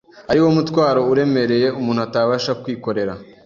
[0.31, 3.13] ari wo mutwaro uremereye umuntu atabasha kwikorera.